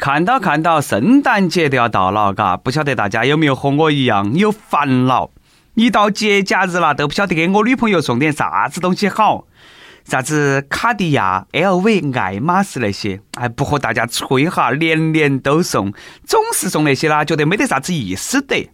[0.00, 5.28] 看到看到，圣诞节都要到了，嘎，不晓得大家有没有和我一样有烦恼？
[5.74, 9.44] 一到节假日了，都不晓得给我女朋友送点啥子东西好，
[10.06, 15.92] 啥子卡地亚、LV、爱马仕那些，哎，不和大家吹哈，年年都送，
[16.26, 18.70] 总是送那些啦，觉得没得啥子意思得。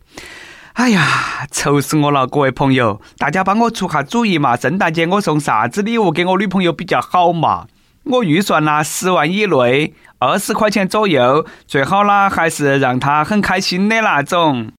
[0.74, 7.66] 哎呀，愁死我了，各位朋友，大家帮我出下主意嘛，圣诞节我送啥子礼物给我女朋友比较好嘛？
[8.08, 14.70] 我预算啦，十万以内，二十块钱左右，最好呢，还是让他很开心的那种。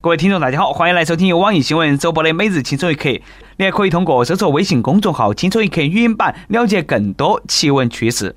[0.00, 3.10] 各位听众，大家好，欢迎来收听由网易新闻首播的《每日轻松一刻》，
[3.58, 8.34] 你还可以通过搜索微信公众号“轻松一刻”语音版了解更多奇闻趣事。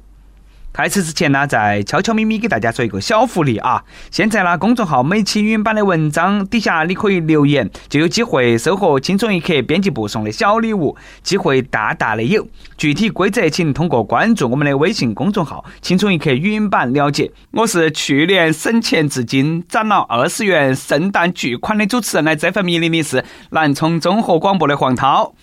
[0.71, 3.83] 开始之前呢，再悄悄咪咪给大家说一个小福利啊！
[4.11, 12.47] 现在呢，公众号每期语音版的文章底下你可以留言，就有机会收获轻松一刻编辑部送的小礼物，机会大大的有。
[12.77, 17.31] 具体规则请通过关注我们的微信公众号“轻松一刻语音版”了解。
[17.51, 25.33] 我是去年省钱至今攒了二十元圣诞巨款的主持人，来这份米的是南充综合广播的黄涛。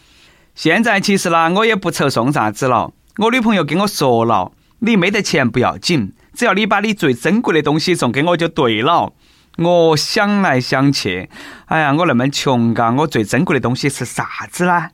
[0.54, 4.52] 现在其实呢，我也不愁送啥子了，我女朋友跟我说了。
[4.80, 9.12] 你没得钱不要紧，只要你把你最珍贵的东西送给我就对了。
[9.58, 11.30] 我想来想去，
[11.66, 14.90] 哎呀，我那么穷嘎，我最珍贵的东西是啥子呢？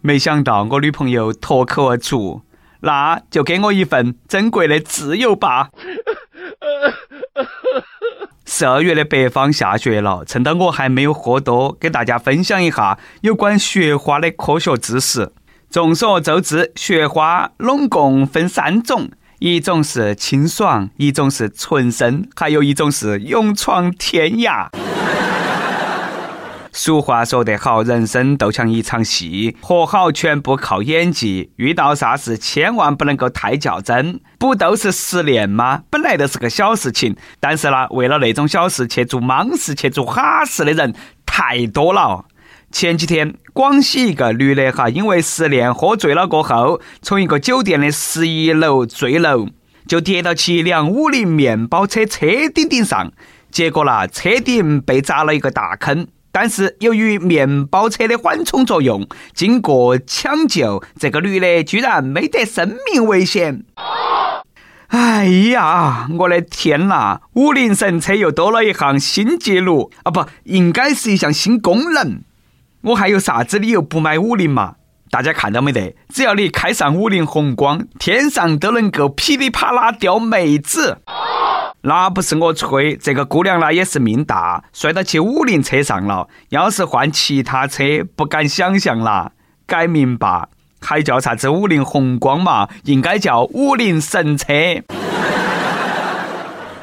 [0.00, 2.42] 没想到我女朋友脱口而出，
[2.80, 5.70] 那就给我一份珍贵的自由吧。
[8.46, 15.32] 十二月的北方下雪了，趁到我还没有喝多，给大家分享一下有关雪花的科学知识。
[15.70, 24.66] 众所周知，雪花拢共分三种，一种是清爽，一种是纯生，还有一种是勇闯天涯。
[26.72, 31.52] 俗话说得好，人生就像一场戏，活好全部靠演技。
[31.54, 34.18] 遇到啥事千万不能够太较真。
[34.40, 35.82] 不都是失恋吗？
[35.88, 40.92] 本来都是个小事情，但是呢，为了那种小事去做莽事、去做哈事的人
[41.24, 42.24] 太多了。
[42.72, 49.48] 前几天，广西一个女的哈，因为失恋喝醉了过后，从一个酒店的十一楼坠楼，
[49.88, 53.12] 就跌到起一辆五菱面包车车顶顶上，
[53.50, 56.06] 结果啦，车顶被砸了一个大坑。
[56.32, 59.04] 但是由于面包车的缓冲作用，
[59.34, 63.64] 经过抢救，这个女的居然没得生命危险。
[64.86, 67.20] 哎呀，我的天呐！
[67.34, 72.22] 五菱神车又多了一项新纪录啊，不，应该是一项新功能。
[72.82, 74.76] 我还有啥子理由不买五菱嘛？
[75.10, 75.94] 大家看到没得？
[76.08, 80.98] 只要你开上五菱宏光，天上都能够噼里啪啦掉妹子。
[81.82, 86.28] 那不是我吹，这个姑娘呢也是命大，摔到去五菱车上了。
[86.48, 87.82] 要是换其他车，
[88.16, 89.32] 不敢想象啦。
[89.66, 90.48] 改名吧，
[90.80, 92.68] 还叫啥子五菱宏光嘛？
[92.84, 94.46] 应该叫五菱神车。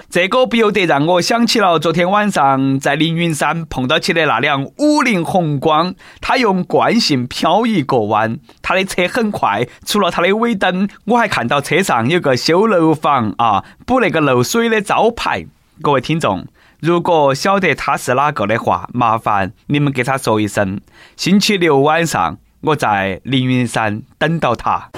[0.10, 15.46] 这个不由得让我想起了昨天晚上在凌云山碰到起的那辆五菱宏光，它用惯性漂移过弯，它的车很快，除了它的尾灯，我还看到车上有个修楼房啊，补那个漏水的招牌。
[15.82, 16.48] 各位听众，
[16.80, 20.80] 如果晓得他是哪个的话，麻烦你们给他说一声，
[21.18, 24.90] 星期六晚上我在凌云山等到他。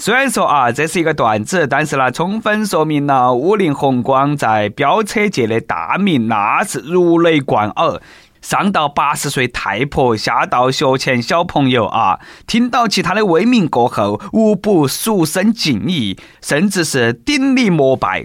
[0.00, 8.00] 虽然说啊，这是一个段子，但是呢，充分说明了五菱宏光在飙车界的大名，那是如雷贯耳。
[8.40, 18.24] 上到八十岁太婆，下到学前小朋友啊，听到其他的威名过后，无不肃声敬意，甚至是顶礼膜拜。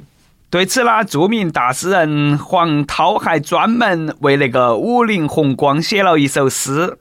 [0.51, 6.99] 对此呢，著名大诗人黄涛还专门为那个五菱宏光写了一首诗。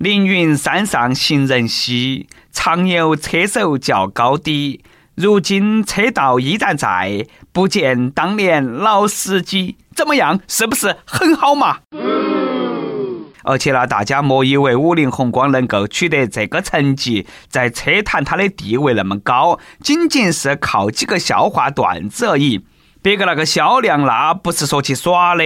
[0.00, 4.82] 凌云山上行人稀，常有车手较高低。
[5.14, 9.76] 如今车道依然在，不见当年老司机。
[9.94, 10.40] 怎么样？
[10.48, 11.80] 是不是很好嘛？
[13.42, 22.64] 而且呢，大家莫以为五菱宏光能够取得这个成绩，在车坛它的地位那么高，仅仅是靠几个笑话段子而已。
[23.02, 25.44] 别个那个销量，那不是说去耍的。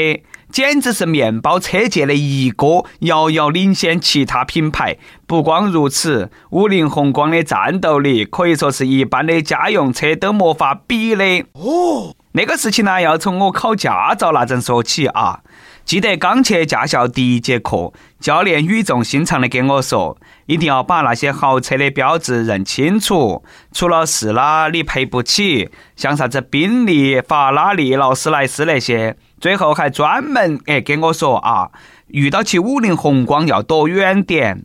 [0.54, 4.96] 简直是面包车界的一哥，遥遥领先其他品牌。
[5.26, 11.24] 不光如此，五菱宏光的战斗力可以说是一般的家用车都没法比的。
[11.54, 15.40] 哦，那个事情呢，要从我考驾照那阵说起啊。
[15.84, 20.16] 记得刚去驾校第一节课，教练语重心长的跟我说
[20.46, 23.42] ：“一定要把那些豪车的标志认清楚，
[23.72, 25.68] 出了事啦你赔不起。
[25.96, 31.70] 像啥子宾利、法拉利、劳斯莱斯那些。”最后还专门哎跟我说啊，
[32.06, 34.64] 遇到起五菱宏光要躲远点。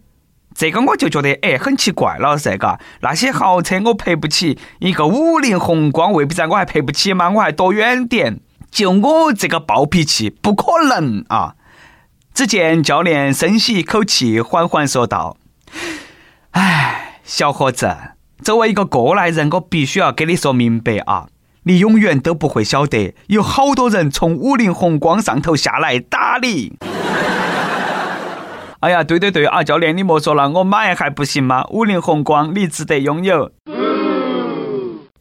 [0.56, 7.30] 这个我就觉得哎很奇怪了噻，嘎，那些豪车我赔不起，一个五菱宏光未必在我还赔不起吗？
[7.30, 8.40] 我还躲远点，
[8.72, 11.56] 就我这个暴脾气，不可能啊！
[12.34, 15.36] 只见教练深吸一口气，缓缓说道
[16.52, 17.94] ：“哎，小伙子，
[18.42, 21.28] 作为一个过来人，我必须要给你说明白啊！
[21.70, 26.74] 你永远都不会晓得，有好多人从五菱宏光上头下来打你。
[28.82, 31.64] ”哎呀，对对对啊，教练你莫说了，我买还不行吗？
[31.70, 33.52] 五菱宏光你值得拥有。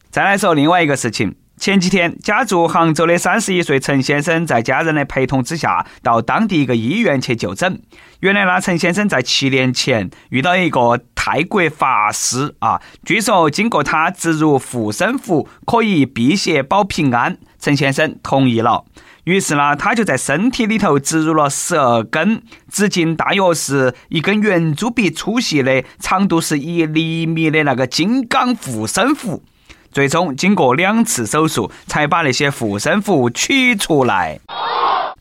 [0.09, 1.35] 再来说另外一个事情。
[1.59, 7.81] 前几天，家住杭州的三十一岁陈先生在家人的陪同之下，到当地一个医院去就诊。
[8.21, 17.37] 原来呢，陈先生在七年前遇到一个泰国法师啊，据说经过他植入护身符，可以辟邪保平安。
[17.59, 18.85] 陈先生同意了，
[19.25, 22.41] 于是呢，他就在身体里头植入了十二根，
[22.71, 29.43] 直径大约是一根圆珠笔粗细的，长度是一厘米的那个金刚护身符。
[29.91, 34.39] 最终经过两次手术，才把那些护身符取出来。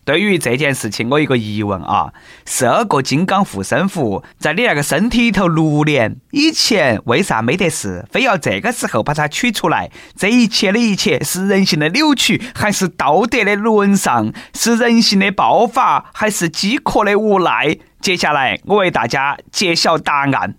[0.05, 2.11] 对于这件事情，我有个疑问啊：
[2.47, 8.07] 十二个金刚护身符在你那个身体里头六年以前，为啥没得事？
[8.11, 9.91] 非要这个时候把它取出来？
[10.17, 14.33] 这一切的一切是人性的扭曲，还是道德的沦丧？
[14.55, 17.77] 是人性的爆发，还是饥渴的无奈？
[18.01, 20.55] 接下来我为大家揭晓答案。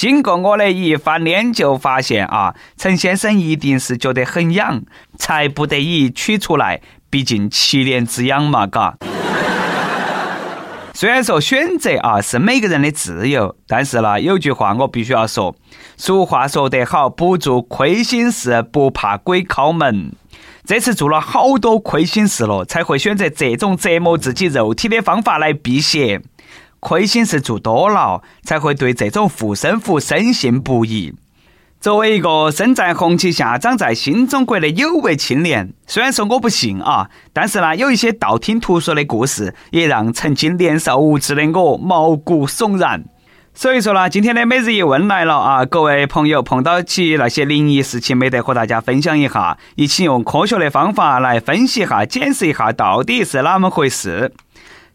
[0.00, 4.80] 经过我的一番研究，发现啊，陈先生一定是觉得很痒，
[5.18, 6.80] 才不得已取出来。
[7.10, 8.96] 毕竟七年之痒嘛，嘎。
[10.94, 15.54] 虽然说选择啊是每个人的自由，但是呢，有句话我必须要说。
[15.98, 20.12] 俗话说得好，不做亏心事，不怕鬼敲门。
[20.64, 26.22] 这次做了好多亏心事了，才会选择这种折磨自己肉体的方法来辟邪。
[26.80, 31.14] 亏心事做多了，才会对这种护身符深信不疑。
[31.80, 43.04] 作为一个身在红旗下、长在新中国的有为青年，虽然说我不信啊，但是呢，有一些道听途说的故事，也让曾经年少无知的我毛骨悚然。
[43.54, 54.32] 所以说呢，今天的每日一问来了啊，各位朋友碰到起那些灵异事情，没得和大家分享一下，一起用科学的方法来分析一下、解释一下，到底是哪么回事。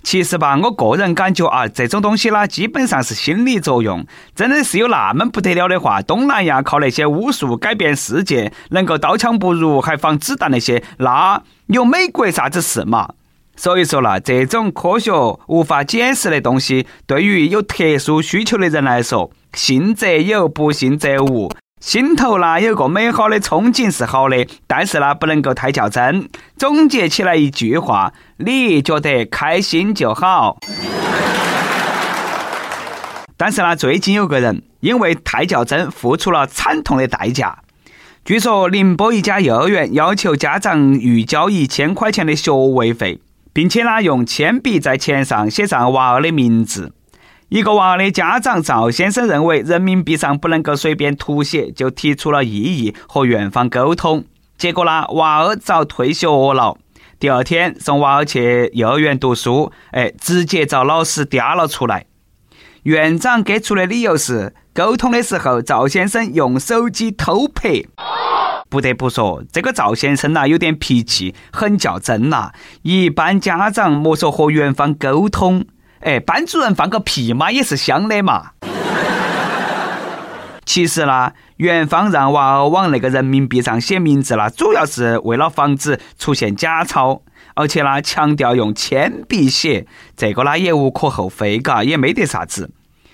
[0.06, 4.06] 其实吧，我个人感觉啊，这种东西呢，基本上是心理作用。
[4.36, 13.10] 真的是有那么不得了的话，东南亚靠那些巫术改变世界，能够刀枪不入还防子弹那些，那有美国啥子事嘛？
[13.56, 15.12] 所以说了，这种科学
[15.48, 21.50] 无法解释的东西，对于有特殊需求的人来说，信则有，不信则无。
[21.82, 26.28] 心头呢有个美好的憧憬是好的，但是呢不能够太较真。
[26.58, 30.58] 总结起来一句话：你觉得开心就好。
[33.38, 37.60] 但是呢，最近有个人因为太较真，付出了惨痛的代价。
[38.24, 43.20] 据说宁波一家幼儿园要求家长预交一千块钱的学位费，
[43.54, 46.94] 并且呢用铅笔在钱上写上娃儿的名字。
[47.50, 54.26] 一个娃儿的家长赵先生认为人民币上不能够随便涂写，就提出了异议和园方沟通。
[54.58, 56.76] 结果呢，娃儿遭退学了。
[57.20, 62.08] 第二天送娃儿去幼儿园读书，哎，直接遭老师嗲了出来。
[62.84, 67.84] 院长给出的理由是，沟通的时候赵先生用手机偷拍。
[68.70, 72.52] 不得不说，这个赵先生呐，有点脾气，很较真呐。
[72.82, 75.64] 一般家长莫说和园方沟通。
[76.06, 78.52] 哎，班主任放个屁嘛也是香的嘛。
[80.64, 87.24] 其实呢，园方让娃儿往那个人民币上写名字啦，主要是为了防止出现假钞，
[87.56, 92.70] 而且呢，强调用铅笔写，这个呢也无可厚非，嘎，也没得啥子。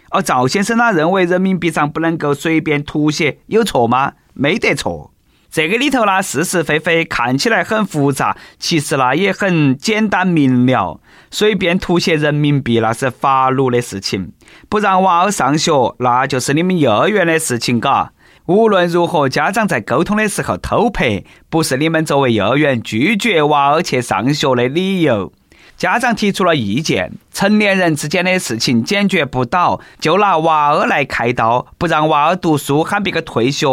[0.09, 4.15] 而赵先生呢认为人民币上不能够随便涂写，有错吗？
[4.33, 5.13] 没得错。
[5.51, 11.01] 这个里头呢，是是非非，看起来很复杂，其实呢也很简单明了。
[11.29, 14.31] 随便涂写人民币那是法律的事情，
[14.69, 18.13] 不让娃儿上学那就是你们幼儿园的事情，嘎。
[18.45, 25.33] 无论如何，家长在沟通的时候偷拍，不是你们作为幼儿园拒绝娃儿去上学的理由。
[25.81, 33.65] 家长提出了意见，成年人之间的事情解决不到，就拿娃儿来开刀，不让娃儿读书，喊别个退学。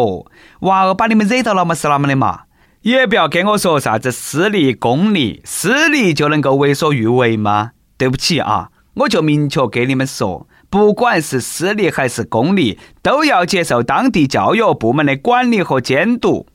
[0.60, 1.74] 娃儿把你们惹到了嘛？
[1.74, 2.44] 是那么的嘛？
[2.80, 7.72] 也不要跟我说啥子私立、公立，私立就能够为所欲为吗？
[7.98, 16.46] 对不起啊，我就明确给你们说，不管是私立还是公立，都要接受当地教育部门的管理和监督。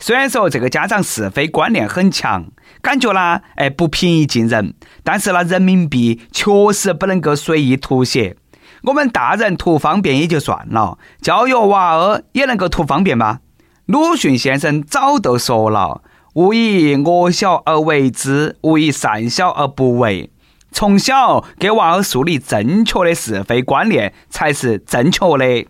[0.00, 2.46] 虽然说这个家长是非观念很强，
[2.84, 8.36] 感觉呢，哎，不平易近人，但是呢，人民币确实不能够随意涂写。
[8.82, 13.40] 我们大人图方便也就算了，教育娃儿也能够图方便吗？
[13.86, 16.02] 鲁迅先生早都说了
[16.36, 20.30] ：“勿以恶小而为之，勿以善小而不为。”
[20.70, 25.66] 从小给娃儿树立正确的是非观念，才是正确的。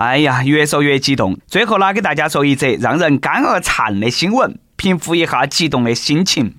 [0.00, 1.38] 哎呀，越说越激动。
[1.46, 6.54] 最后呢，给大家说一则让人肝儿颤的新闻，平复一下激动的心情。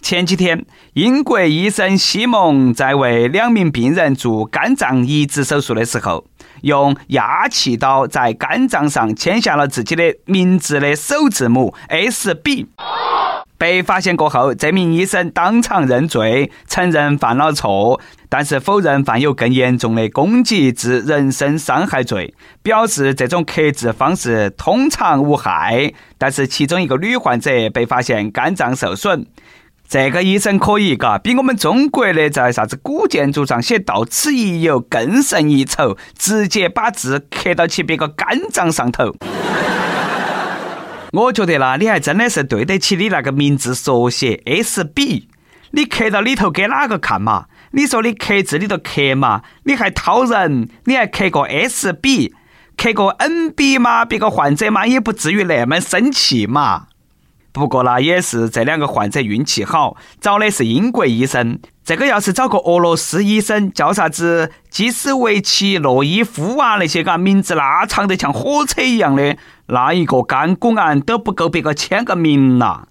[0.00, 6.24] 前几天，英国医生西蒙在为两名病人做肝脏移植手术的时候，
[6.60, 12.68] 用氩气刀在肝脏上签下了自己的名字的首字母 S B。
[13.64, 25.94] 被发现过后，这名医生当场认罪，承认犯了错，但是否认犯有更严重的攻击致人身伤害罪，表示这种克制方式通常无害。
[26.18, 29.24] 但是其中一个女患者被发现肝脏受损，
[29.88, 39.16] 这个医生可以嘎，比我们中国的在啥子古建筑上写“到此一游”更胜一筹，直接把字刻到起别个肝脏上头。
[41.14, 45.28] 我觉得啦，你还真的是对得起你那个名字缩写 S B，
[45.70, 47.46] 你刻到里头给哪个看嘛？
[47.70, 49.42] 你说你刻字里头刻嘛？
[49.62, 50.68] 你还掏人？
[50.86, 52.34] 你还刻个 S B，
[52.76, 54.04] 刻个 N B 嘛？
[54.04, 56.88] 别个患者嘛也不至于那么生气嘛。
[57.52, 61.60] 不过呢，也是这两个患者运气好，找的是英国医生。
[61.84, 69.36] 这个要是找个俄罗斯医生，叫啥子基斯维奇诺伊夫啊那些嘎名字那长得像火车一样的，
[69.66, 72.86] 那一个肝骨案都不够别个签个名呐。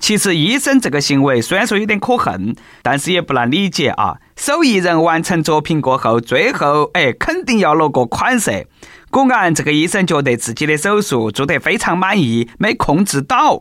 [0.00, 4.16] 其实医生这个行为虽然说有点可恨，但是也不难理解啊。
[4.34, 8.66] 手艺人完成作品过后，最后哎肯定要落个款式。
[9.10, 13.60] 果然，这个医生觉得自己的手术做得非常满意，没控制到。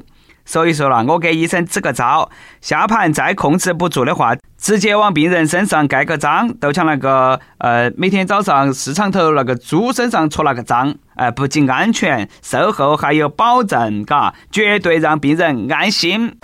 [0.49, 2.27] 所以说了，我给医生支个招，
[2.59, 16.35] 下盘再控制不住的话，直接往病人身上盖个章，就像那个呃，每天早上市场头那个猪身上戳那个章，哎，不仅安全，售后还有保证，嘎，绝对让病人安心。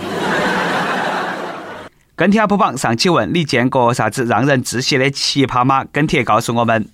[2.16, 5.84] 跟帖不榜上期问：你见过啥子让人窒息的奇葩吗？
[5.92, 6.88] 跟帖告诉我们。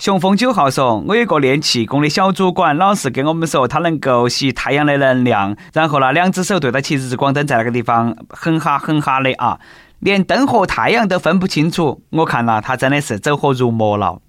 [0.00, 9.60] 雄风九号说：“我有个练气功的小主管，老是跟我们说他能够吸太阳的能量，然后呢，两只手对得起日光灯，在那个地方哼哈哼哈的啊，
[9.98, 12.02] 连灯和太阳都分不清楚。
[12.12, 14.22] 我看了，他真的是走火入魔了。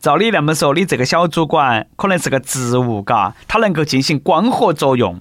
[0.00, 5.20] 照你那么说，你这个小主管可能是个植物，嘎，它能够进行光合作用。”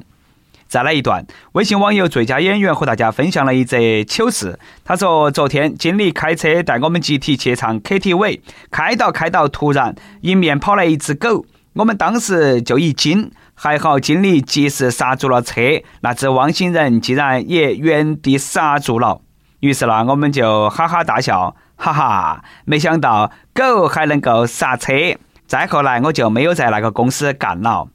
[0.67, 4.59] 再来一段，微信网友最佳演员和大家分享了一则糗事。
[4.83, 15.61] 他说，昨天经理开车带我们集体去唱 KTV，开到开到，突然迎面跑来一只狗，我们当时就一惊，还好经理及时刹住了车，
[16.01, 19.21] 那只汪星人竟然也原地刹住了。
[19.61, 24.93] 于是呢，我们就哈哈大笑，哈哈，没想到狗还能够刹车。
[25.47, 27.87] 再后来，我就没有在那个公司干了。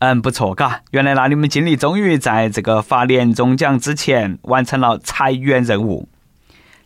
[0.00, 0.80] 嗯，不错，嘎。
[0.92, 6.08] 原来，那你们经理终于在这个发年终奖之前完成了裁员任务。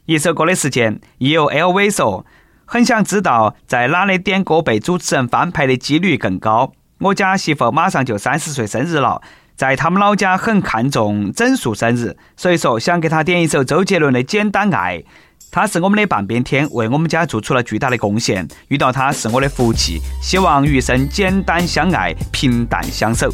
[0.06, 2.26] 一首歌的时间，有 LV 说，
[2.64, 6.72] 很想知道在哪里点歌被主持人翻牌的几率更高。
[6.98, 9.22] 我家媳妇马上就三十岁生日了，
[9.54, 14.98] 在他们老家很看重整数生日，所以说想给她点一首周杰伦的《简单爱》。
[15.54, 18.44] 他是我们的半边天，为我们家做出了巨大的贡献。
[18.66, 23.32] 遇到他是我的福气，希望余生简单相爱，平淡相守。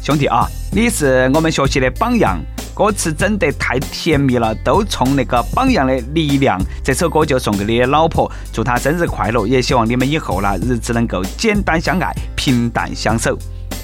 [0.00, 2.38] 兄弟啊，你是我们学习的榜样，
[2.76, 6.60] 歌词整得太甜蜜了，都冲那个榜样的力量。
[6.84, 13.36] 这首歌就送给你的老婆，祝她生日快乐，也希望你们以后呢日子能够简单相爱，平淡相守。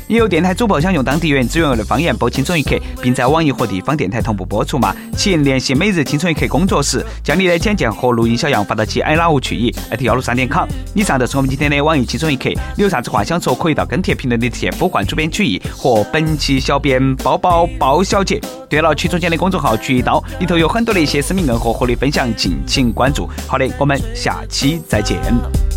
[0.07, 4.95] 也有电台主播想用当地原汁原味的方言播《青春一刻》，并在网易和地方电台同步播出吗？
[5.17, 10.69] 请联系每日青春一刻工作室，将你的简介和录音小样发到其 i 拉无趣意艾特幺六三点 com。
[10.95, 18.41] 以上就是我们今天的网易青春一刻，你有啥子话想说，可以到跟帖评论里直接呼唤主编曲艺和本期小编包包包小姐。
[18.69, 23.29] 对了，曲中间的公众号曲一刀里头有很多的一些私密硬货和你分享，敬请关注。
[23.47, 25.74] 好的，我们下期再见。